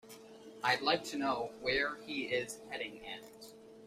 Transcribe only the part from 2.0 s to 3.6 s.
he is heading at.